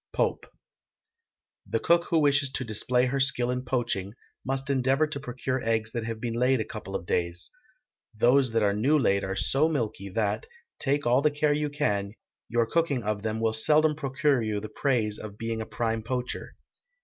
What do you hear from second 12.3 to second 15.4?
your cooking of them will seldom procure you the praise of